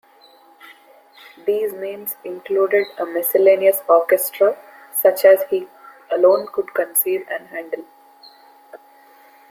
These 1.45 1.73
means 1.73 2.15
included 2.25 2.87
a 2.97 3.05
miscellaneous 3.05 3.81
orchestra 3.87 4.57
such 4.91 5.23
as 5.25 5.43
he 5.51 5.67
alone 6.11 6.47
could 6.51 6.73
conceive 6.73 7.27
and 7.29 7.49
handle. 7.49 7.85